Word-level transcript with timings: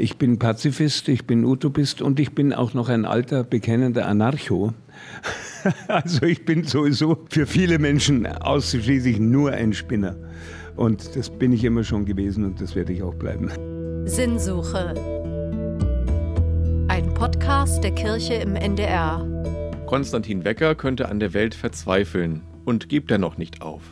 Ich 0.00 0.16
bin 0.16 0.38
Pazifist, 0.38 1.08
ich 1.08 1.26
bin 1.26 1.44
Utopist 1.44 2.00
und 2.00 2.18
ich 2.20 2.34
bin 2.34 2.54
auch 2.54 2.72
noch 2.72 2.88
ein 2.88 3.04
alter, 3.04 3.44
bekennender 3.44 4.06
Anarcho. 4.06 4.72
Also 5.88 6.24
ich 6.24 6.46
bin 6.46 6.64
sowieso 6.64 7.18
für 7.28 7.46
viele 7.46 7.78
Menschen 7.78 8.26
ausschließlich 8.26 9.20
nur 9.20 9.52
ein 9.52 9.74
Spinner. 9.74 10.16
Und 10.74 11.16
das 11.16 11.28
bin 11.28 11.52
ich 11.52 11.64
immer 11.64 11.84
schon 11.84 12.06
gewesen 12.06 12.46
und 12.46 12.62
das 12.62 12.74
werde 12.74 12.94
ich 12.94 13.02
auch 13.02 13.14
bleiben. 13.14 13.50
Sinnsuche. 14.06 14.94
Ein 16.88 17.12
Podcast 17.12 17.84
der 17.84 17.94
Kirche 17.94 18.34
im 18.34 18.56
NDR. 18.56 19.22
Konstantin 19.84 20.46
Wecker 20.46 20.74
könnte 20.74 21.10
an 21.10 21.20
der 21.20 21.34
Welt 21.34 21.54
verzweifeln 21.54 22.40
und 22.64 22.88
gibt 22.88 23.10
dennoch 23.10 23.36
nicht 23.36 23.60
auf. 23.60 23.82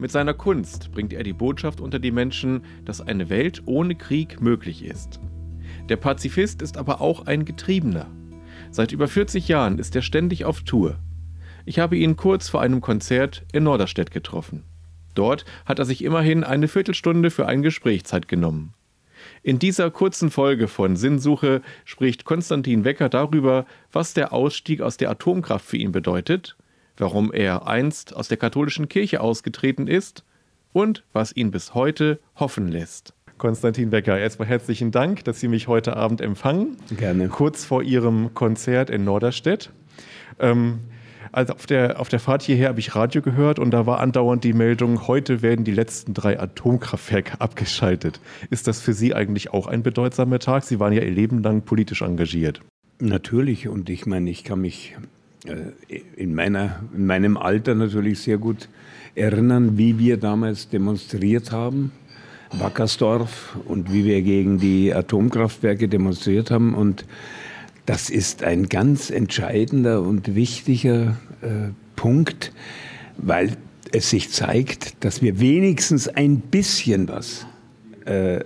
Mit 0.00 0.10
seiner 0.10 0.32
Kunst 0.32 0.92
bringt 0.92 1.12
er 1.12 1.22
die 1.22 1.34
Botschaft 1.34 1.78
unter 1.78 1.98
die 1.98 2.10
Menschen, 2.10 2.62
dass 2.86 3.02
eine 3.02 3.28
Welt 3.28 3.62
ohne 3.66 3.94
Krieg 3.94 4.40
möglich 4.40 4.82
ist. 4.82 5.20
Der 5.90 5.96
Pazifist 5.96 6.62
ist 6.62 6.78
aber 6.78 7.02
auch 7.02 7.26
ein 7.26 7.44
Getriebener. 7.44 8.06
Seit 8.70 8.92
über 8.92 9.08
40 9.08 9.46
Jahren 9.46 9.78
ist 9.78 9.94
er 9.94 10.00
ständig 10.00 10.46
auf 10.46 10.62
Tour. 10.62 10.98
Ich 11.66 11.78
habe 11.78 11.98
ihn 11.98 12.16
kurz 12.16 12.48
vor 12.48 12.62
einem 12.62 12.80
Konzert 12.80 13.44
in 13.52 13.64
Norderstedt 13.64 14.10
getroffen. 14.10 14.64
Dort 15.14 15.44
hat 15.66 15.78
er 15.78 15.84
sich 15.84 16.02
immerhin 16.02 16.44
eine 16.44 16.68
Viertelstunde 16.68 17.30
für 17.30 17.46
ein 17.46 17.60
Gespräch 17.60 18.04
Zeit 18.04 18.26
genommen. 18.26 18.72
In 19.42 19.58
dieser 19.58 19.90
kurzen 19.90 20.30
Folge 20.30 20.66
von 20.66 20.96
Sinnsuche 20.96 21.60
spricht 21.84 22.24
Konstantin 22.24 22.84
Wecker 22.84 23.10
darüber, 23.10 23.66
was 23.92 24.14
der 24.14 24.32
Ausstieg 24.32 24.80
aus 24.80 24.96
der 24.96 25.10
Atomkraft 25.10 25.66
für 25.66 25.76
ihn 25.76 25.92
bedeutet, 25.92 26.56
warum 27.00 27.32
er 27.32 27.66
einst 27.66 28.14
aus 28.14 28.28
der 28.28 28.36
katholischen 28.36 28.88
Kirche 28.88 29.20
ausgetreten 29.20 29.86
ist 29.86 30.24
und 30.72 31.04
was 31.12 31.34
ihn 31.34 31.50
bis 31.50 31.74
heute 31.74 32.20
hoffen 32.36 32.68
lässt. 32.68 33.14
Konstantin 33.38 33.90
Wecker, 33.90 34.18
erstmal 34.18 34.48
herzlichen 34.48 34.90
Dank, 34.90 35.24
dass 35.24 35.40
Sie 35.40 35.48
mich 35.48 35.66
heute 35.66 35.96
Abend 35.96 36.20
empfangen. 36.20 36.76
Gerne. 36.96 37.28
Kurz 37.28 37.64
vor 37.64 37.82
Ihrem 37.82 38.34
Konzert 38.34 38.90
in 38.90 39.04
Norderstedt. 39.04 39.70
Ähm, 40.38 40.80
also 41.32 41.54
auf 41.54 41.66
der, 41.66 42.00
auf 42.00 42.08
der 42.08 42.20
Fahrt 42.20 42.42
hierher 42.42 42.68
habe 42.68 42.80
ich 42.80 42.94
Radio 42.94 43.22
gehört 43.22 43.58
und 43.58 43.70
da 43.70 43.86
war 43.86 44.00
andauernd 44.00 44.42
die 44.42 44.52
Meldung, 44.52 45.06
heute 45.06 45.42
werden 45.42 45.64
die 45.64 45.72
letzten 45.72 46.12
drei 46.12 46.38
Atomkraftwerke 46.38 47.32
abgeschaltet. 47.40 48.20
Ist 48.50 48.66
das 48.66 48.80
für 48.80 48.92
Sie 48.92 49.14
eigentlich 49.14 49.52
auch 49.52 49.66
ein 49.66 49.82
bedeutsamer 49.82 50.38
Tag? 50.38 50.64
Sie 50.64 50.80
waren 50.80 50.92
ja 50.92 51.02
Ihr 51.02 51.10
Leben 51.10 51.42
lang 51.42 51.62
politisch 51.62 52.02
engagiert. 52.02 52.60
Natürlich 52.98 53.68
und 53.68 53.88
ich 53.88 54.06
meine, 54.06 54.28
ich 54.28 54.44
kann 54.44 54.60
mich 54.60 54.96
in, 56.16 56.34
meiner, 56.34 56.80
in 56.94 57.06
meinem 57.06 57.36
Alter 57.36 57.74
natürlich 57.74 58.20
sehr 58.20 58.38
gut 58.38 58.68
erinnern, 59.14 59.78
wie 59.78 59.98
wir 59.98 60.16
damals 60.16 60.68
demonstriert 60.68 61.52
haben, 61.52 61.92
Wackersdorf, 62.52 63.56
und 63.64 63.92
wie 63.92 64.04
wir 64.04 64.22
gegen 64.22 64.58
die 64.58 64.92
Atomkraftwerke 64.92 65.88
demonstriert 65.88 66.50
haben. 66.50 66.74
Und 66.74 67.04
das 67.86 68.10
ist 68.10 68.42
ein 68.42 68.68
ganz 68.68 69.10
entscheidender 69.10 70.02
und 70.02 70.34
wichtiger 70.34 71.16
äh, 71.42 71.70
Punkt, 71.96 72.52
weil 73.16 73.56
es 73.92 74.10
sich 74.10 74.30
zeigt, 74.30 75.04
dass 75.04 75.22
wir 75.22 75.40
wenigstens 75.40 76.08
ein 76.08 76.40
bisschen 76.40 77.08
was 77.08 77.46
äh, 78.04 78.40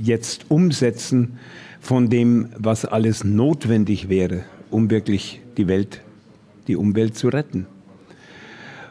jetzt 0.00 0.46
umsetzen 0.48 1.38
von 1.80 2.10
dem, 2.10 2.48
was 2.56 2.84
alles 2.84 3.24
notwendig 3.24 4.08
wäre, 4.08 4.44
um 4.70 4.90
wirklich 4.90 5.40
die 5.58 5.68
Welt, 5.68 6.00
die 6.66 6.76
Umwelt 6.76 7.16
zu 7.16 7.28
retten. 7.28 7.66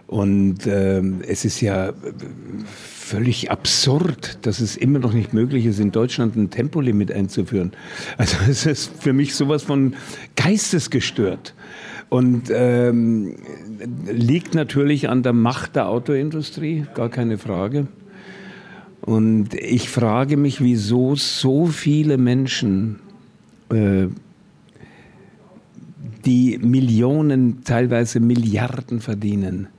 Und 0.08 0.66
äh, 0.68 1.02
es 1.28 1.44
ist 1.44 1.60
ja 1.60 1.94
völlig 2.66 3.52
absurd, 3.52 4.40
dass 4.46 4.62
es 4.62 4.78
immer 4.78 5.00
noch 5.00 5.14
nicht 5.14 5.34
möglich 5.34 5.66
ist, 5.66 5.80
in 5.80 5.92
Deutschland 5.92 6.36
ein 6.36 6.50
Tempolimit 6.50 7.12
einzuführen. 7.12 7.72
Also 8.18 8.38
es 8.50 8.66
ist 8.66 8.92
für 9.02 9.14
mich 9.14 9.36
sowas 9.36 9.64
von 9.64 9.96
geistesgestört. 10.36 11.54
Und 12.10 12.50
ähm, 12.54 13.36
liegt 14.10 14.56
natürlich 14.56 15.10
an 15.10 15.24
der 15.24 15.34
Macht 15.34 15.76
der 15.76 15.90
Autoindustrie, 15.90 16.86
gar 16.94 17.10
keine 17.10 17.38
Frage. 17.38 17.88
Und 19.02 19.54
ich 19.54 19.90
frage 19.90 20.38
mich, 20.38 20.62
wieso 20.62 21.16
so 21.16 21.66
viele 21.66 22.18
Menschen 22.18 23.00
äh, 23.70 24.08
die 26.28 26.60
Millionen, 26.62 27.64
teilweise 27.64 28.20
Milliarden 28.20 29.00
verdienen, 29.00 29.70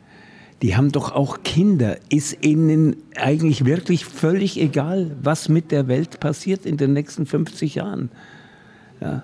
die 0.63 0.77
haben 0.77 0.91
doch 0.91 1.13
auch 1.13 1.43
Kinder. 1.45 1.99
Ist 2.09 2.39
ihnen 2.45 2.97
eigentlich 3.15 3.67
wirklich 3.67 4.07
völlig 4.07 4.59
egal, 4.59 5.15
was 5.23 5.51
mit 5.51 5.71
der 5.71 5.89
Welt 5.89 6.21
passiert 6.21 6.65
in 6.65 6.79
den 6.79 6.95
nächsten 6.95 7.27
50 7.27 7.77
Jahren? 7.77 8.11
Ja. 9.01 9.23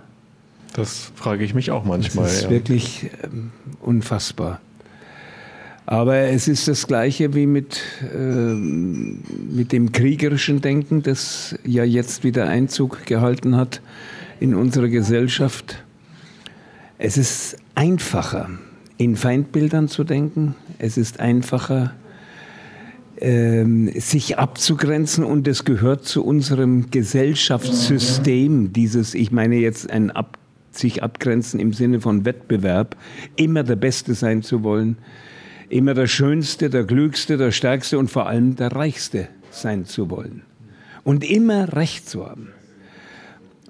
Das 0.74 1.12
frage 1.14 1.44
ich 1.44 1.54
mich 1.54 1.70
auch 1.70 1.84
manchmal. 1.84 2.26
Das 2.26 2.36
ist 2.36 2.42
ja. 2.44 2.50
wirklich 2.50 3.10
ähm, 3.22 3.52
unfassbar. 3.80 4.60
Aber 5.86 6.16
es 6.16 6.46
ist 6.46 6.68
das 6.68 6.86
Gleiche 6.86 7.34
wie 7.34 7.46
mit, 7.46 7.80
ähm, 8.14 9.20
mit 9.50 9.72
dem 9.72 9.92
kriegerischen 9.92 10.60
Denken, 10.60 11.02
das 11.02 11.58
ja 11.64 11.84
jetzt 11.84 12.22
wieder 12.22 12.48
Einzug 12.48 13.06
gehalten 13.06 13.56
hat 13.56 13.80
in 14.40 14.54
unsere 14.54 14.90
Gesellschaft. 14.90 15.83
Es 16.98 17.16
ist 17.18 17.56
einfacher, 17.74 18.50
in 18.98 19.16
Feindbildern 19.16 19.88
zu 19.88 20.04
denken. 20.04 20.54
Es 20.78 20.96
ist 20.96 21.18
einfacher, 21.18 21.92
ähm, 23.20 23.90
sich 23.98 24.38
abzugrenzen 24.38 25.24
und 25.24 25.48
es 25.48 25.64
gehört 25.64 26.04
zu 26.04 26.24
unserem 26.24 26.90
Gesellschaftssystem, 26.90 28.72
dieses, 28.72 29.14
ich 29.14 29.32
meine 29.32 29.56
jetzt 29.56 29.90
ein 29.90 30.10
Ab, 30.12 30.38
sich 30.70 31.02
abgrenzen 31.02 31.58
im 31.60 31.72
Sinne 31.72 32.00
von 32.00 32.24
Wettbewerb, 32.24 32.96
immer 33.36 33.64
der 33.64 33.76
Beste 33.76 34.14
sein 34.14 34.42
zu 34.42 34.62
wollen, 34.62 34.98
immer 35.68 35.94
der 35.94 36.06
Schönste, 36.06 36.70
der 36.70 36.84
Klügste, 36.84 37.36
der 37.36 37.50
Stärkste 37.50 37.98
und 37.98 38.10
vor 38.10 38.26
allem 38.26 38.56
der 38.56 38.72
Reichste 38.72 39.28
sein 39.50 39.84
zu 39.84 40.10
wollen 40.10 40.42
und 41.02 41.28
immer 41.28 41.72
Recht 41.72 42.08
zu 42.08 42.26
haben. 42.26 42.48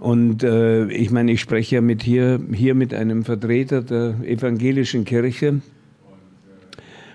Und 0.04 0.42
äh, 0.42 0.84
ich 0.88 1.10
meine, 1.10 1.32
ich 1.32 1.41
spreche 1.41 1.76
ja 1.76 1.81
mit 1.81 2.03
hier, 2.03 2.38
hier 2.53 2.75
mit 2.75 2.92
einem 2.92 3.25
Vertreter 3.25 3.81
der 3.81 4.16
evangelischen 4.22 5.06
Kirche. 5.06 5.62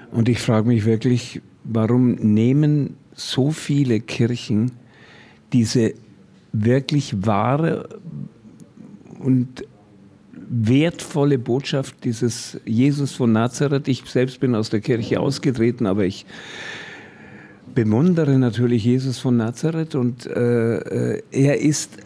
Und 0.09 0.27
ich 0.27 0.39
frage 0.39 0.67
mich 0.67 0.85
wirklich, 0.85 1.39
warum 1.63 2.13
nehmen 2.13 2.95
so 3.13 3.51
viele 3.51 4.00
Kirchen 4.00 4.72
diese 5.53 5.94
wirklich 6.51 7.27
wahre 7.27 7.89
und 9.19 9.66
wertvolle 10.33 11.38
Botschaft 11.38 12.03
dieses 12.06 12.59
Jesus 12.66 13.11
von 13.11 13.31
Nazareth. 13.31 13.88
Ich 13.88 14.03
selbst 14.06 14.39
bin 14.39 14.56
aus 14.56 14.71
der 14.71 14.79
Kirche 14.79 15.19
ausgetreten, 15.19 15.85
aber 15.85 16.06
ich 16.06 16.25
bewundere 17.75 18.39
natürlich 18.39 18.83
Jesus 18.83 19.19
von 19.19 19.38
Nazareth 19.38 19.94
und 19.94 20.25
äh, 20.25 21.17
äh 21.17 21.21
er 21.31 21.61
ist 21.61 22.00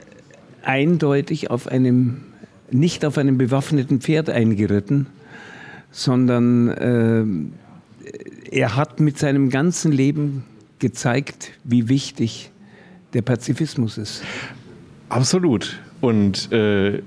eindeutig 0.63 1.49
auf 1.49 1.67
einem, 1.67 2.21
nicht 2.71 3.05
auf 3.05 3.17
einem 3.17 3.37
bewaffneten 3.37 4.01
Pferd 4.01 4.29
eingeritten, 4.29 5.07
sondern 5.91 6.67
äh, 6.69 7.25
er 8.51 8.75
hat 8.75 8.99
mit 8.99 9.17
seinem 9.17 9.49
ganzen 9.49 9.91
Leben 9.91 10.43
gezeigt, 10.79 11.51
wie 11.63 11.87
wichtig 11.89 12.51
der 13.13 13.21
Pazifismus 13.21 13.97
ist. 13.97 14.23
Absolut. 15.09 15.79
Und 16.01 16.51
äh, 16.51 17.01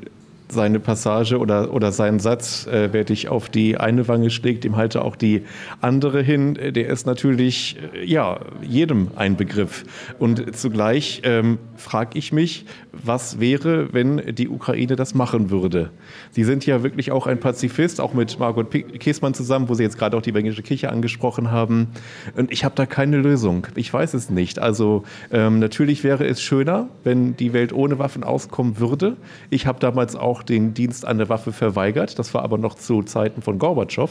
seine 0.49 0.81
Passage 0.81 1.39
oder, 1.39 1.73
oder 1.73 1.93
seinen 1.93 2.21
Satz, 2.21 2.67
äh, 2.67 2.91
wer 2.93 3.05
dich 3.05 3.29
auf 3.29 3.49
die 3.49 3.77
eine 3.77 4.07
Wange 4.09 4.31
schlägt, 4.31 4.65
dem 4.65 4.77
halte 4.77 5.03
auch 5.03 5.17
die 5.17 5.43
andere 5.81 6.23
hin, 6.23 6.57
äh, 6.57 6.73
der 6.73 6.89
ist 6.89 7.07
natürlich 7.07 7.77
äh, 7.95 8.05
ja, 8.05 8.41
jedem 8.63 9.09
ein 9.17 9.37
Begriff. 9.37 9.85
Und 10.19 10.57
zugleich 10.57 11.23
ähm, 11.25 11.59
frage 11.77 12.19
ich 12.19 12.33
mich, 12.33 12.65
was 12.93 13.41
wäre, 13.41 13.93
wenn 13.93 14.35
die 14.35 14.49
Ukraine 14.49 14.97
das 14.97 15.15
machen 15.15 15.51
würde? 15.51 15.91
Sie 16.31 16.45
sind 16.45 16.65
ja 16.67 16.83
wirklich 16.83 17.13
auch 17.13 17.27
ein 17.27 17.41
Pazifist, 17.41 18.01
auch 18.01 18.15
mit 18.15 18.39
Margot 18.39 18.71
Käßmann 18.71 19.35
zusammen, 19.35 19.69
wo 19.69 19.75
Sie 19.75 19.83
jetzt 19.83 19.99
gerade 19.99 20.17
auch 20.17 20.23
die 20.23 20.31
evangelische 20.31 20.63
Kirche 20.63 20.91
angesprochen 20.91 21.51
haben. 21.51 21.89
Und 22.37 22.53
ich 22.53 22.65
habe 22.65 22.75
da 22.75 22.87
keine 22.87 23.19
Lösung. 23.19 23.67
Ich 23.75 23.93
weiß 23.93 24.15
es 24.15 24.31
nicht. 24.31 24.59
Also 24.59 25.05
ähm, 25.31 25.59
natürlich 25.59 26.05
wäre 26.05 26.27
es 26.27 26.41
schöner, 26.41 26.89
wenn 27.05 27.37
die 27.37 27.53
Welt 27.53 27.73
ohne 27.73 27.99
Waffen 27.99 28.25
auskommen 28.25 28.79
würde. 28.79 29.17
Ich 29.51 29.67
habe 29.67 29.79
damals 29.81 30.17
auch 30.17 30.36
den 30.43 30.75
Dienst 30.75 31.05
an 31.05 31.19
der 31.19 31.29
Waffe 31.29 31.53
verweigert. 31.53 32.19
Das 32.19 32.35
war 32.35 32.43
aber 32.43 32.59
noch 32.59 32.75
zu 32.75 33.03
Zeiten 33.03 33.43
von 33.43 33.59
Gorbatschow. 33.59 34.11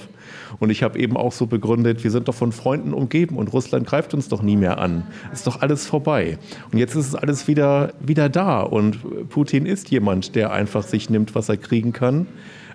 Und 0.60 0.70
ich 0.70 0.84
habe 0.84 1.00
eben 1.00 1.18
auch 1.18 1.32
so 1.32 1.46
begründet, 1.48 2.04
wir 2.04 2.12
sind 2.12 2.28
doch 2.28 2.36
von 2.36 2.52
Freunden 2.52 2.94
umgeben 2.94 3.38
und 3.38 3.52
Russland 3.54 3.88
greift 3.88 4.14
uns 4.14 4.30
doch 4.30 4.42
nie 4.42 4.56
mehr 4.56 4.78
an. 4.78 5.04
Ist 5.34 5.48
doch 5.48 5.62
alles 5.62 5.86
vorbei. 5.86 6.38
Und 6.72 6.78
jetzt 6.78 6.96
ist 6.96 7.08
es 7.08 7.16
alles 7.16 7.48
wieder, 7.48 7.94
wieder 8.00 8.30
da. 8.30 8.62
Und 8.62 9.30
Putin 9.30 9.66
ist 9.66 9.90
jemand, 9.92 10.36
der 10.36 10.52
einfach 10.52 10.84
sich 10.84 11.10
nimmt, 11.10 11.36
was 11.36 11.50
er 11.50 11.58
kriegen 11.58 11.94
kann. 11.94 12.28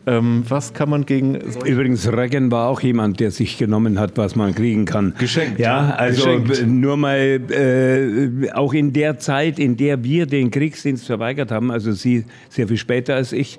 Ähm, 0.07 0.45
was 0.49 0.73
kann 0.73 0.89
man 0.89 1.05
gegen. 1.05 1.35
Übrigens, 1.35 2.11
Reagan 2.11 2.51
war 2.51 2.69
auch 2.69 2.81
jemand, 2.81 3.21
der 3.21 3.31
sich 3.31 3.59
genommen 3.59 3.99
hat, 3.99 4.17
was 4.17 4.35
man 4.35 4.55
kriegen 4.55 4.87
kann. 4.87 5.15
Geschenkt. 5.19 5.61
Ja, 5.61 5.91
also 5.91 6.39
Geschenkt. 6.41 6.67
nur 6.67 6.97
mal, 6.97 7.19
äh, 7.19 8.51
auch 8.53 8.73
in 8.73 8.93
der 8.93 9.19
Zeit, 9.19 9.59
in 9.59 9.77
der 9.77 10.03
wir 10.03 10.27
den 10.27 10.51
Kriegsdienst 10.51 11.07
verweigert 11.07 11.51
haben, 11.51 11.71
also 11.71 11.93
Sie 11.93 12.25
sehr 12.49 12.67
viel 12.67 12.79
später 12.79 13.15
als 13.15 13.33
ich, 13.33 13.59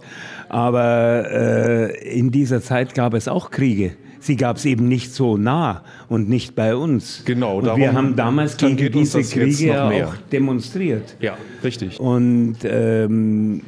aber 0.50 1.26
äh, 1.32 2.18
in 2.18 2.32
dieser 2.32 2.62
Zeit 2.62 2.96
gab 2.96 3.14
es 3.14 3.28
auch 3.28 3.52
Kriege. 3.52 3.92
Sie 4.20 4.36
gab 4.36 4.58
es 4.58 4.66
eben 4.66 4.88
nicht 4.88 5.14
so 5.14 5.36
nah 5.36 5.84
und 6.08 6.30
nicht 6.30 6.56
bei 6.56 6.76
uns. 6.76 7.24
Genau, 7.26 7.58
und 7.58 7.76
wir 7.76 7.94
haben 7.94 8.16
damals 8.16 8.56
gegen 8.56 8.92
diese 8.92 9.24
Kriege 9.24 9.84
auch 9.84 10.16
demonstriert. 10.32 11.16
Ja, 11.20 11.38
richtig. 11.64 12.00
Und 12.00 12.58
ähm, 12.64 13.62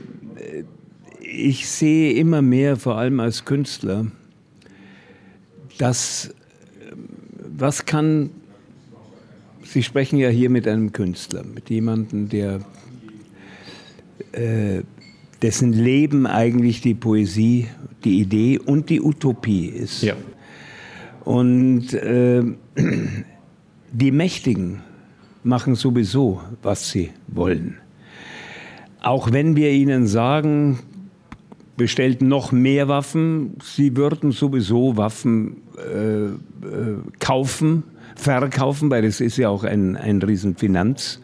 ich 1.33 1.67
sehe 1.67 2.13
immer 2.13 2.41
mehr, 2.41 2.77
vor 2.77 2.97
allem 2.97 3.19
als 3.19 3.45
Künstler, 3.45 4.07
dass 5.77 6.33
was 7.55 7.85
kann, 7.85 8.29
Sie 9.63 9.81
sprechen 9.81 10.19
ja 10.19 10.29
hier 10.29 10.49
mit 10.49 10.67
einem 10.67 10.91
Künstler, 10.91 11.43
mit 11.43 11.69
jemandem, 11.69 12.29
der 12.29 12.59
äh, 14.33 14.83
dessen 15.41 15.73
Leben 15.73 16.27
eigentlich 16.27 16.81
die 16.81 16.93
Poesie, 16.93 17.67
die 18.03 18.19
Idee 18.19 18.59
und 18.59 18.89
die 18.89 19.01
Utopie 19.01 19.67
ist. 19.67 20.03
Ja. 20.03 20.15
Und 21.23 21.93
äh, 21.93 22.43
die 23.91 24.11
Mächtigen 24.11 24.81
machen 25.43 25.75
sowieso, 25.75 26.41
was 26.61 26.89
sie 26.89 27.11
wollen. 27.27 27.77
Auch 29.01 29.31
wenn 29.31 29.55
wir 29.55 29.71
ihnen 29.71 30.07
sagen, 30.07 30.79
bestellt 31.77 32.21
noch 32.21 32.51
mehr 32.51 32.87
Waffen, 32.87 33.57
sie 33.63 33.95
würden 33.97 34.31
sowieso 34.31 34.97
Waffen 34.97 35.63
äh, 35.77 36.25
äh, 36.25 36.37
kaufen, 37.19 37.83
verkaufen, 38.15 38.89
weil 38.91 39.01
das 39.01 39.21
ist 39.21 39.37
ja 39.37 39.49
auch 39.49 39.63
ein, 39.63 39.95
ein 39.97 40.21
riesen 40.21 40.55
Finanzdeal, 40.55 41.19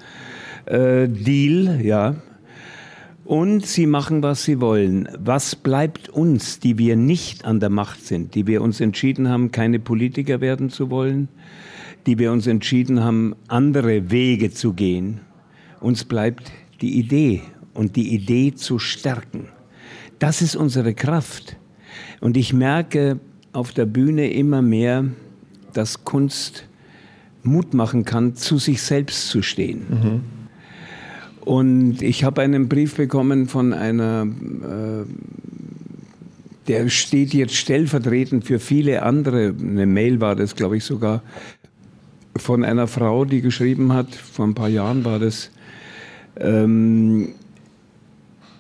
ja. 1.81 2.15
Und 3.25 3.63
sie 3.63 3.85
machen, 3.85 4.23
was 4.23 4.43
sie 4.43 4.59
wollen. 4.59 5.07
Was 5.19 5.55
bleibt 5.55 6.09
uns, 6.09 6.59
die 6.59 6.79
wir 6.79 6.95
nicht 6.95 7.45
an 7.45 7.59
der 7.59 7.69
Macht 7.69 8.03
sind, 8.03 8.33
die 8.33 8.47
wir 8.47 8.63
uns 8.63 8.81
entschieden 8.81 9.29
haben, 9.29 9.51
keine 9.51 9.77
Politiker 9.79 10.41
werden 10.41 10.71
zu 10.71 10.89
wollen, 10.89 11.27
die 12.07 12.17
wir 12.17 12.31
uns 12.31 12.47
entschieden 12.47 13.03
haben, 13.03 13.35
andere 13.47 14.09
Wege 14.09 14.49
zu 14.49 14.73
gehen? 14.73 15.21
Uns 15.79 16.05
bleibt 16.05 16.51
die 16.81 16.97
Idee 16.97 17.43
und 17.75 17.95
die 17.97 18.15
Idee 18.15 18.55
zu 18.55 18.79
stärken. 18.79 19.48
Das 20.19 20.41
ist 20.41 20.55
unsere 20.55 20.93
Kraft. 20.93 21.55
Und 22.19 22.37
ich 22.37 22.53
merke 22.53 23.19
auf 23.53 23.71
der 23.71 23.85
Bühne 23.85 24.31
immer 24.31 24.61
mehr, 24.61 25.05
dass 25.73 26.03
Kunst 26.03 26.65
Mut 27.43 27.73
machen 27.73 28.05
kann, 28.05 28.35
zu 28.35 28.57
sich 28.57 28.81
selbst 28.81 29.29
zu 29.29 29.41
stehen. 29.41 29.85
Und 31.41 32.01
ich 32.01 32.23
habe 32.23 32.41
einen 32.41 32.67
Brief 32.67 32.95
bekommen 32.95 33.47
von 33.47 33.73
einer, 33.73 34.27
äh, 34.27 35.05
der 36.67 36.89
steht 36.89 37.33
jetzt 37.33 37.55
stellvertretend 37.55 38.45
für 38.45 38.59
viele 38.59 39.01
andere, 39.03 39.55
eine 39.59 39.85
Mail 39.85 40.21
war 40.21 40.35
das, 40.35 40.55
glaube 40.55 40.77
ich 40.77 40.83
sogar, 40.83 41.23
von 42.35 42.63
einer 42.63 42.87
Frau, 42.87 43.25
die 43.25 43.41
geschrieben 43.41 43.93
hat, 43.93 44.13
vor 44.13 44.45
ein 44.45 44.53
paar 44.53 44.69
Jahren 44.69 45.03
war 45.05 45.17
das, 45.17 45.49
ähm, 46.37 47.29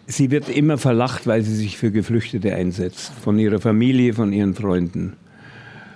sie 0.09 0.31
wird 0.31 0.49
immer 0.49 0.77
verlacht, 0.77 1.27
weil 1.27 1.43
sie 1.43 1.55
sich 1.55 1.77
für 1.77 1.91
Geflüchtete 1.91 2.53
einsetzt, 2.53 3.11
von 3.21 3.37
ihrer 3.39 3.59
Familie, 3.59 4.13
von 4.13 4.33
ihren 4.33 4.55
Freunden. 4.55 5.13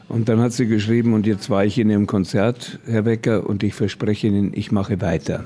Und 0.08 0.30
dann 0.30 0.40
hat 0.40 0.54
sie 0.54 0.68
geschrieben, 0.68 1.14
und 1.14 1.26
jetzt 1.26 1.50
war 1.50 1.66
ich 1.66 1.80
in 1.80 1.90
Ihrem 1.90 2.06
Konzert, 2.06 2.80
Herr 2.86 3.06
Wecker, 3.06 3.50
und 3.50 3.64
ich 3.64 3.74
verspreche 3.74 4.28
Ihnen, 4.28 4.52
ich 4.54 4.72
mache 4.72 5.02
weiter. 5.02 5.44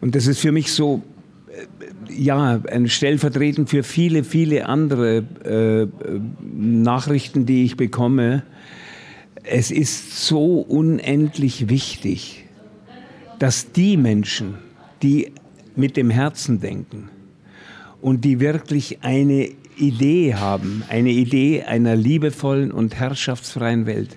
Und 0.00 0.14
das 0.14 0.28
ist 0.28 0.38
für 0.38 0.52
mich 0.52 0.72
so, 0.72 1.02
äh, 1.48 2.12
ja, 2.12 2.60
ein 2.70 2.88
stellvertretend 2.88 3.70
für 3.70 3.82
viele, 3.82 4.22
viele 4.22 4.68
andere 4.68 5.24
äh, 5.44 5.88
Nachrichten, 6.54 7.46
die 7.46 7.64
ich 7.64 7.76
bekomme. 7.76 8.44
Es 9.42 9.72
ist 9.72 10.24
so 10.26 10.60
unendlich 10.60 11.68
wichtig, 11.68 12.44
dass 13.40 13.72
die 13.72 13.96
Menschen, 13.96 14.54
die 15.02 15.32
mit 15.74 15.96
dem 15.96 16.10
Herzen 16.10 16.60
denken 16.60 17.08
und 18.02 18.24
die 18.24 18.40
wirklich 18.40 18.98
eine 19.02 19.48
Idee 19.76 20.34
haben, 20.34 20.82
eine 20.90 21.10
Idee 21.10 21.62
einer 21.62 21.96
liebevollen 21.96 22.70
und 22.70 22.96
herrschaftsfreien 22.96 23.86
Welt, 23.86 24.16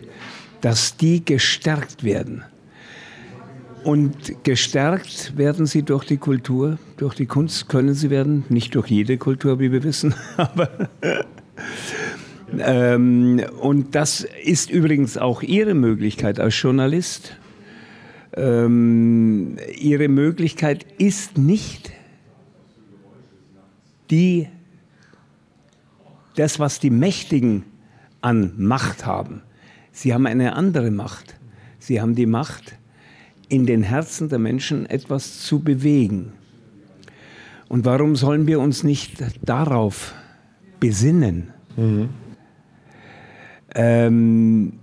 dass 0.60 0.98
die 0.98 1.24
gestärkt 1.24 2.04
werden. 2.04 2.44
Und 3.84 4.44
gestärkt 4.44 5.38
werden 5.38 5.68
sie 5.68 5.84
durch 5.84 6.06
die 6.06 6.18
Kultur, 6.18 6.80
durch 6.98 7.14
die 7.14 7.28
Kunst 7.28 7.70
können 7.70 7.94
sie 7.94 8.10
werden, 8.10 8.44
nicht 8.50 8.74
durch 8.74 8.88
jede 8.88 9.18
Kultur, 9.18 9.60
wie 9.60 9.72
wir 9.72 9.84
wissen, 9.84 10.16
aber 10.38 10.70
ähm, 12.58 13.44
und 13.62 13.96
das 13.96 14.26
ist 14.44 14.72
übrigens 14.72 15.18
auch 15.18 15.42
Ihre 15.42 15.74
Möglichkeit 15.74 16.40
als 16.40 16.60
Journalist. 16.60 17.38
Ähm, 18.38 19.58
ihre 19.78 20.10
Möglichkeit 20.10 20.86
ist 20.98 21.38
nicht 21.38 21.92
die, 24.10 24.48
das, 26.36 26.60
was 26.60 26.80
die 26.80 26.90
Mächtigen 26.90 27.64
an 28.22 28.54
Macht 28.58 29.06
haben. 29.06 29.42
Sie 29.92 30.14
haben 30.14 30.26
eine 30.26 30.56
andere 30.56 30.92
Macht. 30.92 31.36
Sie 31.80 32.02
haben 32.02 32.16
die 32.16 32.26
Macht, 32.26 32.78
in 33.48 33.66
den 33.66 33.84
Herzen 33.84 34.30
der 34.30 34.40
Menschen 34.40 34.86
etwas 34.88 35.42
zu 35.42 35.60
bewegen. 35.60 36.34
Und 37.70 37.86
warum 37.86 38.16
sollen 38.16 38.48
wir 38.48 38.60
uns 38.60 38.84
nicht 38.84 39.24
darauf 39.44 40.14
besinnen? 40.80 41.54
Ähm, 43.76 44.74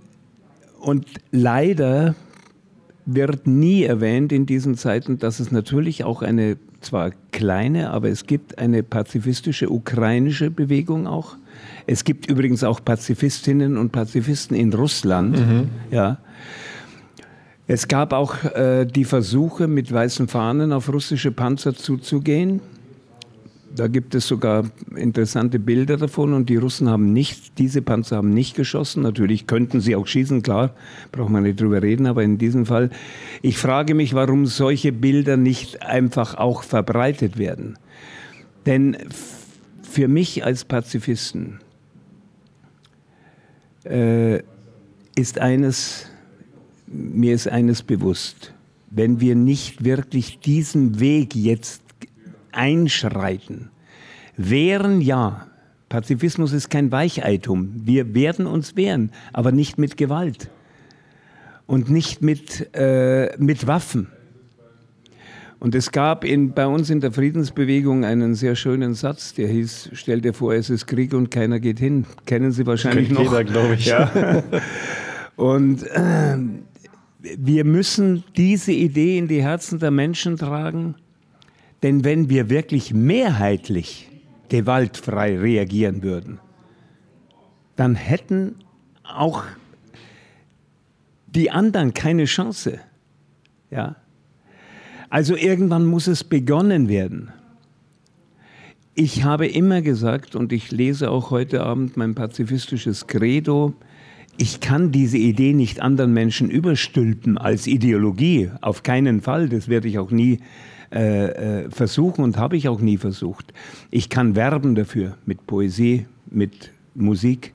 und 0.79 1.07
leider 1.31 2.15
wird 3.05 3.47
nie 3.47 3.83
erwähnt 3.83 4.31
in 4.31 4.45
diesen 4.45 4.75
Zeiten, 4.75 5.17
dass 5.17 5.39
es 5.39 5.51
natürlich 5.51 6.03
auch 6.03 6.21
eine 6.21 6.57
zwar 6.85 7.11
kleine, 7.31 7.91
aber 7.91 8.09
es 8.09 8.25
gibt 8.25 8.57
eine 8.57 8.83
pazifistische 8.83 9.69
ukrainische 9.69 10.51
Bewegung 10.51 11.07
auch. 11.07 11.35
Es 11.87 12.03
gibt 12.03 12.29
übrigens 12.29 12.63
auch 12.63 12.83
Pazifistinnen 12.83 13.77
und 13.77 13.91
Pazifisten 13.91 14.55
in 14.55 14.73
Russland. 14.73 15.37
Ja. 15.91 16.17
Es 17.67 17.87
gab 17.87 18.11
auch 18.11 18.43
äh, 18.43 18.85
die 18.85 19.05
Versuche, 19.05 19.67
mit 19.67 19.91
weißen 19.91 20.27
Fahnen 20.27 20.73
auf 20.73 20.91
russische 20.91 21.31
Panzer 21.31 21.73
zuzugehen. 21.73 22.61
Da 23.75 23.87
gibt 23.87 24.13
es 24.13 24.27
sogar 24.27 24.65
interessante 24.95 25.57
Bilder 25.57 25.97
davon 25.97 26.33
und 26.33 26.47
die 26.49 26.57
Russen 26.57 26.89
haben 26.89 27.11
nicht, 27.11 27.57
diese 27.57 27.81
Panzer 27.81 28.17
haben 28.17 28.29
nicht 28.29 28.55
geschossen. 28.55 29.01
Natürlich 29.01 29.47
könnten 29.47 29.81
sie 29.81 29.95
auch 29.95 30.05
schießen, 30.05 30.43
klar, 30.43 30.75
braucht 31.11 31.31
man 31.31 31.41
nicht 31.43 31.59
drüber 31.59 31.81
reden, 31.81 32.05
aber 32.05 32.23
in 32.23 32.37
diesem 32.37 32.67
Fall, 32.67 32.91
ich 33.41 33.57
frage 33.57 33.95
mich, 33.95 34.13
warum 34.13 34.45
solche 34.45 34.91
Bilder 34.91 35.37
nicht 35.37 35.81
einfach 35.81 36.35
auch 36.35 36.61
verbreitet 36.61 37.39
werden. 37.39 37.79
Denn 38.67 38.95
für 39.81 40.07
mich 40.07 40.45
als 40.45 40.65
Pazifisten 40.65 41.59
äh, 43.85 44.43
ist 45.15 45.39
eines, 45.39 46.07
mir 46.87 47.33
ist 47.33 47.47
eines 47.47 47.81
bewusst, 47.81 48.53
wenn 48.91 49.19
wir 49.19 49.35
nicht 49.35 49.83
wirklich 49.83 50.39
diesen 50.39 50.99
Weg 50.99 51.35
jetzt 51.35 51.82
einschreiten, 52.53 53.69
wehren 54.37 55.01
ja, 55.01 55.47
Pazifismus 55.89 56.53
ist 56.53 56.69
kein 56.69 56.91
Weicheitum, 56.91 57.73
wir 57.85 58.15
werden 58.15 58.47
uns 58.47 58.75
wehren, 58.75 59.11
aber 59.31 59.51
nicht 59.51 59.77
mit 59.77 59.97
Gewalt 59.97 60.49
und 61.67 61.89
nicht 61.89 62.21
mit, 62.21 62.73
äh, 62.75 63.35
mit 63.37 63.67
Waffen. 63.67 64.07
Und 65.59 65.75
es 65.75 65.93
gab 65.93 66.25
in, 66.25 66.51
bei 66.51 66.67
uns 66.67 66.89
in 66.89 66.99
der 66.99 67.13
Friedensbewegung 67.13 68.03
einen 68.03 68.35
sehr 68.35 68.55
schönen 68.55 68.95
Satz, 68.95 69.33
der 69.33 69.47
hieß, 69.47 69.91
stell 69.93 70.19
dir 70.19 70.33
vor, 70.33 70.53
es 70.53 70.69
ist 70.69 70.87
Krieg 70.87 71.13
und 71.13 71.31
keiner 71.31 71.61
geht 71.61 71.79
hin. 71.79 72.05
Kennen 72.25 72.51
Sie 72.51 72.65
wahrscheinlich 72.65 73.07
Kennt 73.07 73.19
noch. 73.19 73.31
jeder, 73.31 73.43
glaube 73.45 73.75
ich. 73.75 73.85
Ja. 73.85 74.43
Und 75.37 75.83
äh, 75.83 76.37
wir 77.19 77.63
müssen 77.63 78.25
diese 78.35 78.73
Idee 78.73 79.17
in 79.17 79.29
die 79.29 79.41
Herzen 79.41 79.79
der 79.79 79.91
Menschen 79.91 80.35
tragen, 80.37 80.95
denn 81.83 82.03
wenn 82.03 82.29
wir 82.29 82.49
wirklich 82.49 82.93
mehrheitlich 82.93 84.09
gewaltfrei 84.49 85.37
reagieren 85.37 86.01
würden, 86.01 86.39
dann 87.75 87.95
hätten 87.95 88.55
auch 89.03 89.43
die 91.27 91.51
anderen 91.51 91.93
keine 91.93 92.25
Chance. 92.25 92.79
Ja? 93.69 93.97
Also 95.09 95.35
irgendwann 95.35 95.85
muss 95.85 96.07
es 96.07 96.23
begonnen 96.23 96.87
werden. 96.87 97.31
ich 98.95 99.23
habe 99.23 99.47
immer 99.47 99.81
gesagt, 99.81 100.35
und 100.35 100.53
ich 100.53 100.71
lese 100.71 101.09
auch 101.09 101.31
heute 101.31 101.63
Abend 101.63 101.97
mein 101.97 102.13
pazifistisches 102.13 103.07
Credo, 103.07 103.73
ich 104.37 104.59
kann 104.59 104.91
diese 104.91 105.17
Idee 105.17 105.53
nicht 105.53 105.79
anderen 105.81 106.13
Menschen 106.13 106.49
überstülpen 106.49 107.37
als 107.37 107.67
Ideologie. 107.67 108.49
Auf 108.61 108.83
keinen 108.83 109.21
Fall. 109.21 109.49
Das 109.49 109.67
werde 109.67 109.87
ich 109.87 109.99
auch 109.99 110.11
nie 110.11 110.39
äh, 110.91 111.63
äh, 111.63 111.71
versuchen 111.71 112.23
und 112.23 112.37
habe 112.37 112.57
ich 112.57 112.67
auch 112.67 112.81
nie 112.81 112.97
versucht. 112.97 113.53
Ich 113.91 114.09
kann 114.09 114.35
werben 114.35 114.75
dafür 114.75 115.17
mit 115.25 115.45
Poesie, 115.45 116.07
mit 116.29 116.71
Musik 116.95 117.53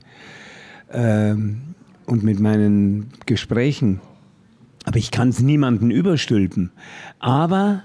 ähm, 0.91 1.61
und 2.05 2.23
mit 2.23 2.39
meinen 2.39 3.09
Gesprächen. 3.25 3.99
Aber 4.85 4.97
ich 4.97 5.11
kann 5.11 5.29
es 5.29 5.41
niemandem 5.41 5.91
überstülpen. 5.91 6.71
Aber 7.19 7.83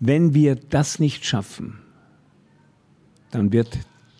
wenn 0.00 0.34
wir 0.34 0.54
das 0.54 0.98
nicht 0.98 1.24
schaffen, 1.24 1.78
dann 3.30 3.52
wird 3.52 3.78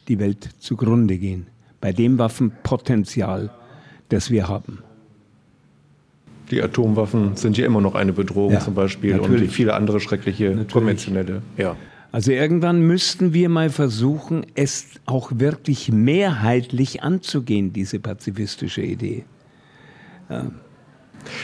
die 0.08 0.18
Welt 0.18 0.50
zugrunde 0.58 1.18
gehen 1.18 1.46
bei 1.80 1.92
dem 1.92 2.18
Waffenpotenzial, 2.18 3.50
das 4.08 4.30
wir 4.30 4.48
haben. 4.48 4.78
Die 6.50 6.62
Atomwaffen 6.62 7.36
sind 7.36 7.56
ja 7.56 7.64
immer 7.64 7.80
noch 7.80 7.94
eine 7.94 8.12
Bedrohung 8.12 8.52
ja, 8.52 8.60
zum 8.60 8.74
Beispiel 8.74 9.16
natürlich. 9.16 9.42
und 9.42 9.50
viele 9.50 9.74
andere 9.74 10.00
schreckliche 10.00 10.50
natürlich. 10.50 10.68
konventionelle. 10.68 11.42
Ja. 11.56 11.76
Also 12.12 12.32
irgendwann 12.32 12.80
müssten 12.80 13.32
wir 13.34 13.48
mal 13.48 13.70
versuchen, 13.70 14.44
es 14.56 14.86
auch 15.06 15.30
wirklich 15.36 15.92
mehrheitlich 15.92 17.04
anzugehen, 17.04 17.72
diese 17.72 18.00
pazifistische 18.00 18.82
Idee. 18.82 19.24
Ja. 20.28 20.50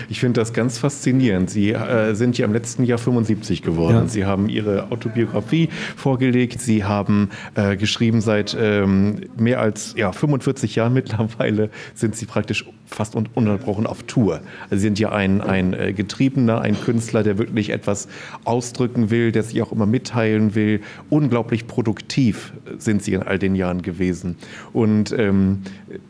Ich 0.08 0.20
finde 0.20 0.40
das 0.40 0.52
ganz 0.52 0.78
faszinierend. 0.78 1.50
Sie 1.50 1.72
äh, 1.72 2.14
sind 2.14 2.38
ja 2.38 2.46
im 2.46 2.52
letzten 2.52 2.84
Jahr 2.84 2.98
75 2.98 3.62
geworden. 3.62 3.94
Ja. 3.94 4.08
Sie 4.08 4.24
haben 4.24 4.48
Ihre 4.48 4.90
Autobiografie 4.90 5.68
vorgelegt. 5.96 6.60
Sie 6.60 6.84
haben 6.84 7.30
äh, 7.54 7.76
geschrieben, 7.76 8.20
seit 8.20 8.56
ähm, 8.58 9.20
mehr 9.36 9.60
als 9.60 9.94
ja, 9.96 10.12
45 10.12 10.76
Jahren 10.76 10.92
mittlerweile 10.92 11.70
sind 11.94 12.16
Sie 12.16 12.26
praktisch 12.26 12.64
fast 12.86 13.14
ununterbrochen 13.16 13.86
auf 13.86 14.04
Tour. 14.04 14.40
Also 14.70 14.76
Sie 14.76 14.82
sind 14.82 14.98
ja 14.98 15.10
ein, 15.10 15.40
ein 15.40 15.74
äh, 15.74 15.92
Getriebener, 15.92 16.60
ein 16.60 16.80
Künstler, 16.80 17.22
der 17.22 17.38
wirklich 17.38 17.70
etwas 17.70 18.08
ausdrücken 18.44 19.10
will, 19.10 19.32
der 19.32 19.42
sich 19.42 19.60
auch 19.62 19.72
immer 19.72 19.86
mitteilen 19.86 20.54
will. 20.54 20.80
Unglaublich 21.10 21.66
produktiv 21.66 22.52
sind 22.78 23.02
Sie 23.02 23.14
in 23.14 23.22
all 23.22 23.38
den 23.38 23.54
Jahren 23.54 23.82
gewesen. 23.82 24.36
Und 24.72 25.12
ähm, 25.12 25.62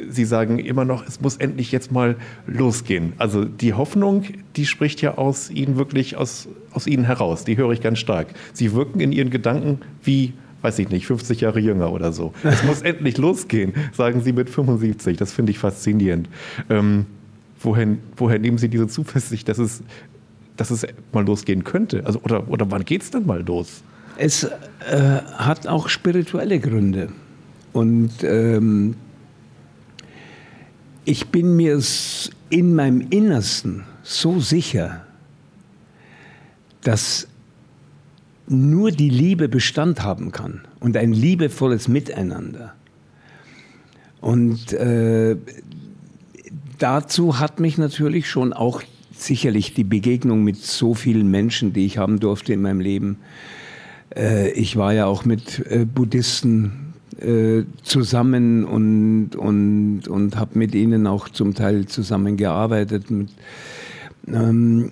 Sie 0.08 0.24
sagen 0.24 0.58
immer 0.58 0.84
noch, 0.84 1.06
es 1.06 1.20
muss 1.20 1.36
endlich 1.36 1.72
jetzt 1.72 1.92
mal 1.92 2.16
losgehen. 2.46 3.14
Also 3.18 3.44
die 3.60 3.74
Hoffnung, 3.74 4.24
die 4.56 4.66
spricht 4.66 5.02
ja 5.02 5.16
aus 5.16 5.50
Ihnen 5.50 5.76
wirklich 5.76 6.16
aus, 6.16 6.48
aus 6.72 6.86
Ihnen 6.86 7.04
heraus. 7.04 7.44
Die 7.44 7.56
höre 7.56 7.72
ich 7.72 7.80
ganz 7.80 7.98
stark. 7.98 8.28
Sie 8.52 8.72
wirken 8.72 9.00
in 9.00 9.12
Ihren 9.12 9.30
Gedanken 9.30 9.80
wie 10.02 10.32
weiß 10.62 10.80
ich 10.80 10.88
nicht, 10.88 11.06
50 11.06 11.42
Jahre 11.42 11.60
jünger 11.60 11.92
oder 11.92 12.12
so. 12.12 12.32
Es 12.42 12.64
muss 12.64 12.82
endlich 12.82 13.18
losgehen, 13.18 13.72
sagen 13.92 14.22
Sie 14.22 14.32
mit 14.32 14.50
75. 14.50 15.16
Das 15.16 15.32
finde 15.32 15.52
ich 15.52 15.58
faszinierend. 15.60 16.28
Ähm, 16.68 17.06
woher, 17.60 17.86
woher 18.16 18.38
nehmen 18.40 18.58
Sie 18.58 18.68
diese 18.68 18.88
Zuversicht, 18.88 19.48
dass 19.48 19.58
es, 19.58 19.84
dass 20.56 20.72
es 20.72 20.84
mal 21.12 21.24
losgehen 21.24 21.62
könnte? 21.62 22.04
Also, 22.04 22.20
oder, 22.22 22.48
oder 22.48 22.68
wann 22.70 22.84
geht 22.84 23.02
es 23.02 23.12
denn 23.12 23.26
mal 23.26 23.44
los? 23.46 23.82
Es 24.16 24.42
äh, 24.42 24.50
hat 25.36 25.68
auch 25.68 25.88
spirituelle 25.88 26.58
Gründe. 26.58 27.10
Und 27.72 28.24
ähm, 28.24 28.96
ich 31.06 31.28
bin 31.28 31.56
mir 31.56 31.80
in 32.50 32.74
meinem 32.74 33.00
Innersten 33.10 33.84
so 34.02 34.40
sicher, 34.40 35.06
dass 36.82 37.28
nur 38.48 38.90
die 38.90 39.08
Liebe 39.08 39.48
Bestand 39.48 40.02
haben 40.02 40.32
kann 40.32 40.62
und 40.80 40.96
ein 40.96 41.12
liebevolles 41.12 41.88
Miteinander. 41.88 42.74
Und 44.20 44.72
äh, 44.72 45.36
dazu 46.78 47.38
hat 47.38 47.60
mich 47.60 47.78
natürlich 47.78 48.28
schon 48.28 48.52
auch 48.52 48.82
sicherlich 49.12 49.74
die 49.74 49.84
Begegnung 49.84 50.42
mit 50.42 50.56
so 50.56 50.94
vielen 50.94 51.30
Menschen, 51.30 51.72
die 51.72 51.86
ich 51.86 51.98
haben 51.98 52.18
durfte 52.18 52.52
in 52.52 52.62
meinem 52.62 52.80
Leben. 52.80 53.18
Äh, 54.14 54.50
ich 54.50 54.76
war 54.76 54.92
ja 54.92 55.06
auch 55.06 55.24
mit 55.24 55.64
äh, 55.70 55.84
Buddhisten 55.84 56.85
äh, 57.20 57.64
zusammen 57.82 58.64
und, 58.64 59.36
und, 59.36 60.08
und 60.08 60.36
habe 60.36 60.58
mit 60.58 60.74
ihnen 60.74 61.06
auch 61.06 61.28
zum 61.28 61.54
Teil 61.54 61.86
zusammengearbeitet. 61.86 63.10
Mit, 63.10 63.28
ähm, 64.28 64.90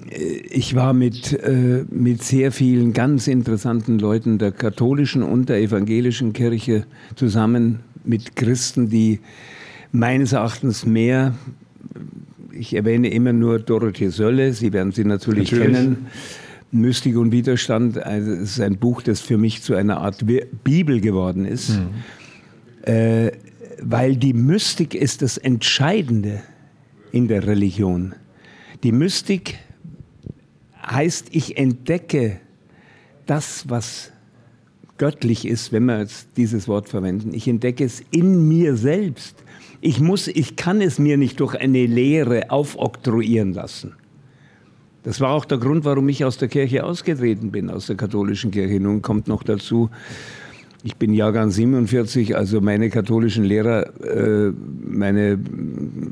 ich 0.50 0.74
war 0.74 0.92
mit, 0.92 1.32
äh, 1.32 1.84
mit 1.90 2.22
sehr 2.22 2.52
vielen 2.52 2.92
ganz 2.92 3.26
interessanten 3.26 3.98
Leuten 3.98 4.38
der 4.38 4.52
katholischen 4.52 5.22
und 5.22 5.48
der 5.48 5.60
evangelischen 5.60 6.32
Kirche 6.32 6.86
zusammen, 7.16 7.80
mit 8.04 8.36
Christen, 8.36 8.90
die 8.90 9.20
meines 9.92 10.32
Erachtens 10.32 10.84
mehr, 10.84 11.34
ich 12.52 12.74
erwähne 12.74 13.08
immer 13.10 13.32
nur 13.32 13.58
Dorothee 13.58 14.08
Sölle, 14.08 14.52
Sie 14.52 14.72
werden 14.72 14.92
sie 14.92 15.04
natürlich, 15.04 15.50
natürlich. 15.52 15.74
kennen, 15.74 16.06
Mystik 16.74 17.16
und 17.16 17.32
Widerstand, 17.32 17.98
also 17.98 18.32
es 18.32 18.52
ist 18.52 18.60
ein 18.60 18.76
Buch, 18.78 19.02
das 19.02 19.20
für 19.20 19.38
mich 19.38 19.62
zu 19.62 19.74
einer 19.74 19.98
Art 19.98 20.24
Bibel 20.64 21.00
geworden 21.00 21.44
ist, 21.44 21.70
mhm. 21.70 22.92
äh, 22.92 23.32
weil 23.80 24.16
die 24.16 24.34
Mystik 24.34 24.94
ist 24.94 25.22
das 25.22 25.38
Entscheidende 25.38 26.42
in 27.12 27.28
der 27.28 27.46
Religion. 27.46 28.14
Die 28.82 28.92
Mystik 28.92 29.58
heißt, 30.84 31.28
ich 31.30 31.56
entdecke 31.56 32.40
das, 33.26 33.68
was 33.68 34.12
göttlich 34.98 35.46
ist, 35.46 35.72
wenn 35.72 35.84
wir 35.86 36.00
jetzt 36.00 36.28
dieses 36.36 36.68
Wort 36.68 36.88
verwenden. 36.88 37.34
Ich 37.34 37.48
entdecke 37.48 37.84
es 37.84 38.02
in 38.10 38.48
mir 38.48 38.76
selbst. 38.76 39.36
Ich 39.80 40.00
muss, 40.00 40.28
ich 40.28 40.56
kann 40.56 40.80
es 40.80 40.98
mir 40.98 41.16
nicht 41.16 41.40
durch 41.40 41.54
eine 41.54 41.86
Lehre 41.86 42.50
aufoktroyieren 42.50 43.52
lassen. 43.52 43.94
Das 45.04 45.20
war 45.20 45.30
auch 45.30 45.44
der 45.44 45.58
Grund, 45.58 45.84
warum 45.84 46.08
ich 46.08 46.24
aus 46.24 46.38
der 46.38 46.48
Kirche 46.48 46.84
ausgetreten 46.84 47.52
bin, 47.52 47.70
aus 47.70 47.86
der 47.86 47.96
katholischen 47.96 48.50
Kirche. 48.50 48.80
Nun 48.80 49.02
kommt 49.02 49.28
noch 49.28 49.42
dazu, 49.42 49.90
ich 50.86 50.96
bin 50.96 51.14
Jahrgang 51.14 51.50
47, 51.50 52.36
also 52.36 52.60
meine 52.60 52.90
katholischen 52.90 53.42
Lehrer, 53.44 53.86
äh, 54.02 54.52
meine 54.86 55.38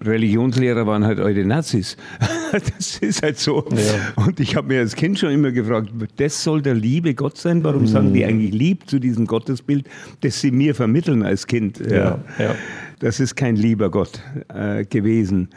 Religionslehrer 0.02 0.86
waren 0.86 1.04
halt 1.04 1.20
alte 1.20 1.44
Nazis. 1.44 1.98
das 2.52 2.96
ist 2.98 3.22
halt 3.22 3.38
so. 3.38 3.66
Ja. 3.70 4.24
Und 4.24 4.40
ich 4.40 4.56
habe 4.56 4.68
mir 4.68 4.80
als 4.80 4.94
Kind 4.96 5.18
schon 5.18 5.30
immer 5.30 5.52
gefragt, 5.52 5.90
das 6.16 6.42
soll 6.42 6.62
der 6.62 6.72
liebe 6.72 7.14
Gott 7.14 7.36
sein? 7.36 7.62
Warum 7.64 7.82
mhm. 7.82 7.86
sagen 7.86 8.14
die 8.14 8.24
eigentlich 8.24 8.52
lieb 8.52 8.88
zu 8.88 8.98
diesem 8.98 9.26
Gottesbild, 9.26 9.86
das 10.22 10.40
sie 10.40 10.50
mir 10.50 10.74
vermitteln 10.74 11.22
als 11.22 11.46
Kind? 11.46 11.78
Ja, 11.78 12.18
ja. 12.38 12.54
Das 13.00 13.20
ist 13.20 13.36
kein 13.36 13.56
lieber 13.56 13.90
Gott 13.90 14.22
äh, 14.48 14.86
gewesen. 14.86 15.50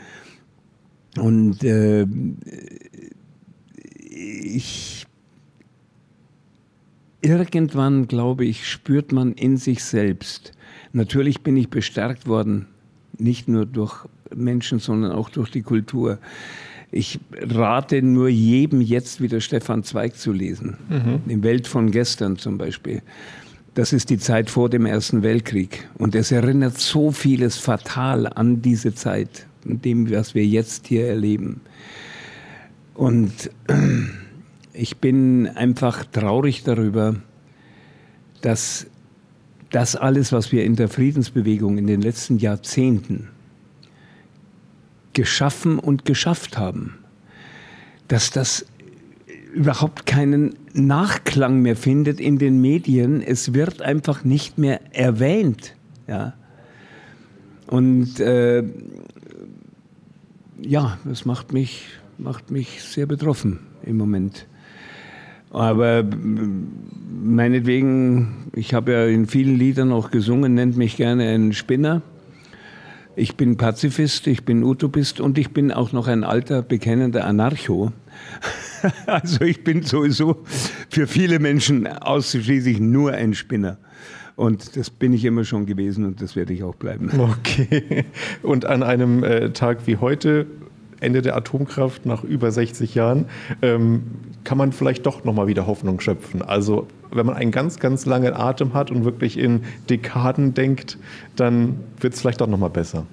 Und 1.17 1.63
äh, 1.63 2.05
ich 4.25 5.05
irgendwann, 7.21 8.07
glaube 8.07 8.45
ich, 8.45 8.67
spürt 8.69 9.11
man 9.11 9.33
in 9.33 9.57
sich 9.57 9.83
selbst. 9.83 10.53
Natürlich 10.93 11.41
bin 11.41 11.57
ich 11.57 11.69
bestärkt 11.69 12.27
worden, 12.27 12.67
nicht 13.17 13.47
nur 13.47 13.65
durch 13.65 14.05
Menschen, 14.33 14.79
sondern 14.79 15.11
auch 15.11 15.29
durch 15.29 15.49
die 15.49 15.61
Kultur. 15.61 16.19
Ich 16.91 17.19
rate 17.41 18.01
nur 18.01 18.29
jedem 18.29 18.79
jetzt 18.79 19.21
wieder 19.21 19.41
Stefan 19.41 19.83
Zweig 19.83 20.15
zu 20.15 20.31
lesen. 20.31 20.77
Mhm. 20.89 21.21
Die 21.29 21.43
Welt 21.43 21.67
von 21.67 21.91
gestern 21.91 22.37
zum 22.37 22.57
Beispiel. 22.57 23.01
Das 23.73 23.91
ist 23.91 24.09
die 24.09 24.19
Zeit 24.19 24.49
vor 24.49 24.69
dem 24.69 24.85
Ersten 24.85 25.21
Weltkrieg. 25.21 25.89
Und 25.97 26.15
es 26.15 26.31
erinnert 26.31 26.77
so 26.77 27.11
vieles 27.11 27.57
fatal 27.57 28.27
an 28.27 28.61
diese 28.61 28.93
Zeit, 28.93 29.47
an 29.67 29.81
dem, 29.81 30.09
was 30.09 30.35
wir 30.35 30.45
jetzt 30.45 30.87
hier 30.87 31.07
erleben. 31.07 31.59
Und 32.95 33.51
ich 34.73 34.97
bin 34.97 35.47
einfach 35.47 36.05
traurig 36.05 36.63
darüber, 36.63 37.17
dass 38.41 38.87
das 39.71 39.95
alles, 39.95 40.31
was 40.31 40.51
wir 40.51 40.63
in 40.63 40.75
der 40.75 40.87
Friedensbewegung 40.87 41.77
in 41.77 41.87
den 41.87 42.01
letzten 42.01 42.37
Jahrzehnten 42.37 43.29
geschaffen 45.13 45.79
und 45.79 46.05
geschafft 46.05 46.57
haben, 46.57 46.95
dass 48.07 48.31
das 48.31 48.65
überhaupt 49.53 50.05
keinen 50.05 50.55
Nachklang 50.73 51.61
mehr 51.61 51.75
findet 51.75 52.19
in 52.19 52.37
den 52.37 52.61
Medien. 52.61 53.21
Es 53.21 53.53
wird 53.53 53.81
einfach 53.81 54.23
nicht 54.23 54.57
mehr 54.57 54.81
erwähnt. 54.93 55.75
Ja. 56.07 56.33
Und 57.67 58.19
äh, 58.19 58.63
ja, 60.61 60.97
das 61.05 61.25
macht 61.25 61.53
mich, 61.53 61.85
macht 62.17 62.51
mich 62.51 62.81
sehr 62.83 63.05
betroffen 63.05 63.59
im 63.83 63.97
Moment. 63.97 64.47
Aber 65.51 66.03
meinetwegen, 67.23 68.49
ich 68.53 68.73
habe 68.73 68.91
ja 68.91 69.05
in 69.05 69.25
vielen 69.25 69.55
Liedern 69.55 69.91
auch 69.91 70.11
gesungen, 70.11 70.53
nennt 70.53 70.75
mich 70.75 70.97
gerne 70.97 71.29
ein 71.29 71.53
Spinner. 71.53 72.01
Ich 73.15 73.37
bin 73.37 73.55
Pazifist, 73.55 74.27
ich 74.27 74.43
bin 74.43 74.63
Utopist 74.63 75.21
und 75.21 75.37
ich 75.37 75.51
bin 75.51 75.71
auch 75.71 75.93
noch 75.93 76.07
ein 76.07 76.25
alter, 76.25 76.61
bekennender 76.61 77.25
Anarcho. 77.25 77.91
Also 79.07 79.41
ich 79.41 79.63
bin 79.63 79.81
sowieso 79.81 80.43
für 80.89 81.07
viele 81.07 81.39
Menschen 81.39 81.87
ausschließlich 81.87 82.79
nur 82.79 83.13
ein 83.13 83.33
Spinner. 83.33 83.79
Und 84.35 84.75
das 84.75 84.91
bin 84.91 85.13
ich 85.13 85.25
immer 85.25 85.43
schon 85.43 85.65
gewesen 85.65 86.05
und 86.05 86.21
das 86.21 86.35
werde 86.35 86.53
ich 86.53 86.61
auch 86.61 86.75
bleiben. 86.75 87.09
Okay. 87.17 88.05
Und 88.43 88.65
an 88.65 88.83
einem 88.83 89.23
äh, 89.23 89.51
Tag 89.53 89.87
wie 89.87 89.97
heute, 89.97 90.45
Ende 91.05 91.21
der 91.21 91.35
Atomkraft 91.35 92.05
nach 92.05 92.23
über 92.23 92.51
60 92.51 92.95
Jahren, 92.95 93.25
ähm, 93.61 94.03
kann 94.43 94.57
man 94.57 94.71
vielleicht 94.71 95.05
doch 95.05 95.23
nochmal 95.23 95.47
wieder 95.47 95.67
Hoffnung 95.67 95.99
schöpfen. 95.99 96.41
Also 96.41 96.87
wenn 97.11 97.25
man 97.25 97.35
einen 97.35 97.51
ganz, 97.51 97.79
ganz 97.79 98.05
langen 98.05 98.33
Atem 98.33 98.73
hat 98.73 98.91
und 98.91 99.05
wirklich 99.05 99.37
in 99.37 99.61
Dekaden 99.89 100.53
denkt, 100.53 100.97
dann 101.35 101.79
wird 101.99 102.13
es 102.13 102.21
vielleicht 102.21 102.41
doch 102.41 102.47
nochmal 102.47 102.69
besser. 102.69 103.05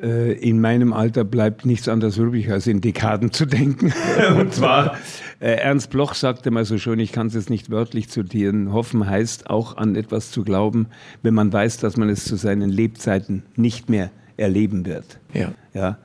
Äh, 0.00 0.32
in 0.32 0.60
meinem 0.60 0.92
Alter 0.92 1.24
bleibt 1.24 1.66
nichts 1.66 1.88
anderes 1.88 2.16
übrig, 2.16 2.50
als 2.50 2.66
in 2.66 2.80
Dekaden 2.80 3.30
zu 3.30 3.44
denken. 3.44 3.92
Und 4.38 4.54
zwar, 4.54 4.96
äh, 5.38 5.52
Ernst 5.52 5.90
Bloch 5.90 6.14
sagte 6.14 6.50
mal 6.50 6.64
so 6.64 6.78
schön, 6.78 6.98
ich 6.98 7.12
kann 7.12 7.26
es 7.26 7.34
jetzt 7.34 7.50
nicht 7.50 7.70
wörtlich 7.70 8.08
zitieren, 8.08 8.72
hoffen 8.72 9.06
heißt 9.06 9.50
auch 9.50 9.76
an 9.76 9.94
etwas 9.94 10.30
zu 10.30 10.44
glauben, 10.44 10.86
wenn 11.22 11.34
man 11.34 11.52
weiß, 11.52 11.76
dass 11.78 11.96
man 11.96 12.08
es 12.08 12.24
zu 12.24 12.36
seinen 12.36 12.70
Lebzeiten 12.70 13.42
nicht 13.54 13.90
mehr 13.90 14.10
erleben 14.38 14.86
wird. 14.86 15.18
Ja. 15.34 15.52
ja? 15.74 15.98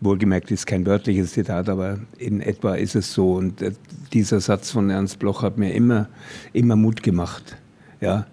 Wohlgemerkt 0.00 0.50
ist 0.50 0.66
kein 0.66 0.86
wörtliches 0.86 1.32
Zitat, 1.32 1.68
aber 1.68 1.98
in 2.18 2.40
etwa 2.40 2.74
ist 2.74 2.94
es 2.94 3.12
so. 3.12 3.34
Und 3.34 3.62
äh, 3.62 3.72
dieser 4.12 4.40
Satz 4.40 4.70
von 4.70 4.90
Ernst 4.90 5.18
Bloch 5.18 5.42
hat 5.42 5.58
mir 5.58 5.72
immer, 5.74 6.08
immer 6.52 6.76
Mut 6.76 7.02
gemacht. 7.02 7.56
Ja? 8.00 8.26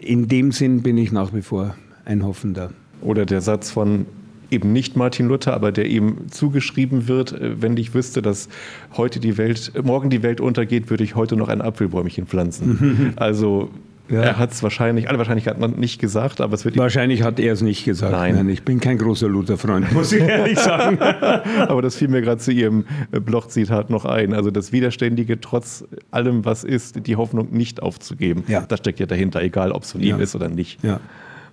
In 0.00 0.28
dem 0.28 0.52
Sinn 0.52 0.82
bin 0.82 0.96
ich 0.96 1.10
nach 1.10 1.34
wie 1.34 1.42
vor 1.42 1.74
ein 2.04 2.24
Hoffender. 2.24 2.70
Oder 3.00 3.26
der 3.26 3.40
Satz 3.40 3.70
von 3.70 4.06
eben 4.50 4.72
nicht 4.72 4.96
Martin 4.96 5.26
Luther, 5.26 5.54
aber 5.54 5.72
der 5.72 5.86
ihm 5.86 6.30
zugeschrieben 6.30 7.08
wird, 7.08 7.32
äh, 7.32 7.60
wenn 7.60 7.76
ich 7.76 7.94
wüsste, 7.94 8.22
dass 8.22 8.48
heute 8.96 9.20
die 9.20 9.36
Welt, 9.36 9.72
morgen 9.82 10.10
die 10.10 10.22
Welt 10.22 10.40
untergeht, 10.40 10.90
würde 10.90 11.04
ich 11.04 11.16
heute 11.16 11.36
noch 11.36 11.48
ein 11.48 11.60
Apfelbäumchen 11.60 12.26
pflanzen. 12.26 13.12
also 13.16 13.70
ja. 14.08 14.20
er 14.22 14.38
hat 14.38 14.52
es 14.52 14.62
wahrscheinlich, 14.62 15.08
alle 15.08 15.18
Wahrscheinlichkeit 15.18 15.58
nicht 15.78 16.00
gesagt, 16.00 16.40
aber 16.40 16.54
es 16.54 16.64
wird. 16.64 16.76
Wahrscheinlich 16.76 17.22
hat 17.22 17.40
er 17.40 17.52
es 17.52 17.62
nicht 17.62 17.84
gesagt. 17.84 18.12
Nein. 18.12 18.34
Nein. 18.34 18.48
ich 18.48 18.62
bin 18.62 18.80
kein 18.80 18.98
großer 18.98 19.28
Luther-Freund, 19.28 19.92
muss 19.92 20.12
ich 20.12 20.22
ehrlich 20.22 20.58
sagen. 20.58 20.98
aber 21.68 21.82
das 21.82 21.96
fiel 21.96 22.08
mir 22.08 22.20
gerade 22.22 22.40
zu 22.40 22.52
Ihrem 22.52 22.84
Bloch-Zitat 23.10 23.90
noch 23.90 24.04
ein. 24.04 24.34
Also 24.34 24.50
das 24.50 24.72
Widerständige, 24.72 25.40
trotz 25.40 25.84
allem, 26.10 26.44
was 26.44 26.64
ist, 26.64 27.06
die 27.06 27.16
Hoffnung 27.16 27.48
nicht 27.52 27.82
aufzugeben. 27.82 28.44
Ja. 28.48 28.60
Das 28.60 28.80
steckt 28.80 29.00
ja 29.00 29.06
dahinter, 29.06 29.42
egal 29.42 29.72
ob 29.72 29.84
es 29.84 29.92
von 29.92 30.00
Ja. 30.00 30.16
ihm 30.16 30.20
ist 30.22 30.34
oder 30.34 30.48
nicht. 30.48 30.82
Ja. 30.84 31.00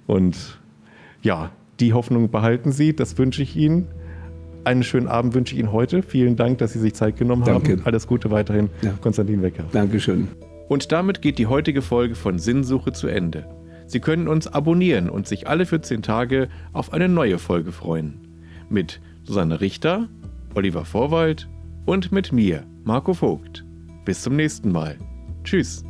Und 0.08 0.60
ja, 1.22 1.52
die 1.80 1.94
Hoffnung 1.94 2.30
behalten 2.30 2.72
Sie, 2.72 2.96
das 2.96 3.18
wünsche 3.18 3.42
ich 3.44 3.56
Ihnen. 3.56 3.88
Einen 4.64 4.84
schönen 4.84 5.08
Abend 5.08 5.34
wünsche 5.34 5.56
ich 5.56 5.60
Ihnen 5.60 5.72
heute. 5.72 6.04
Vielen 6.04 6.36
Dank, 6.36 6.60
dass 6.60 6.74
Sie 6.74 6.80
sich 6.80 6.94
Zeit 6.94 7.18
genommen 7.18 7.44
Danke. 7.46 7.72
haben. 7.72 7.82
Alles 7.86 8.06
Gute 8.06 8.30
weiterhin. 8.30 8.70
Konstantin 9.02 9.42
Wecker. 9.42 9.64
Dankeschön. 9.72 10.28
Und 10.72 10.94
damit 10.94 11.22
geht 11.22 11.38
die 11.38 11.48
heutige 11.48 11.82
Folge 11.82 12.16
von 12.16 12.40
Sinnsuche 12.40 12.94
zu 12.94 13.08
Ende. 13.08 13.46
Sie 13.88 14.00
können 14.00 14.30
uns 14.30 14.48
abonnieren 14.48 15.10
und 15.10 15.28
sich 15.28 15.50
alle 15.50 15.66
14 15.66 16.02
Tage 16.02 16.48
auf 16.72 16.94
eine 16.94 17.10
neue 17.10 17.40
Folge 17.40 17.74
freuen. 17.74 18.22
Mit 18.70 19.02
Susanne 19.26 19.60
Richter, 19.60 20.08
Oliver 20.56 20.86
Vorwald 20.86 21.50
und 21.86 22.14
mit 22.14 22.32
mir, 22.32 22.64
Marco 22.86 23.14
Vogt. 23.14 23.66
Bis 24.06 24.22
zum 24.22 24.38
nächsten 24.38 24.72
Mal. 24.72 24.98
Tschüss. 25.44 25.84